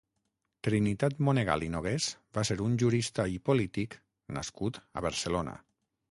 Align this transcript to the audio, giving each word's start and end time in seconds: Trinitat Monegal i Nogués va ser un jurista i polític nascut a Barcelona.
Trinitat 0.67 1.19
Monegal 1.25 1.65
i 1.65 1.67
Nogués 1.73 2.07
va 2.37 2.43
ser 2.49 2.57
un 2.67 2.77
jurista 2.83 3.25
i 3.33 3.37
polític 3.49 3.97
nascut 4.39 4.81
a 5.01 5.05
Barcelona. 5.07 5.55